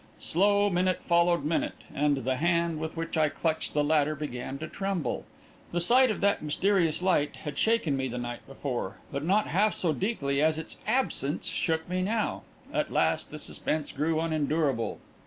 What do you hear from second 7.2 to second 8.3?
had shaken me the